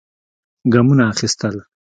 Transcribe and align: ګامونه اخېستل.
ګامونه 0.71 1.03
اخېستل. 1.11 1.55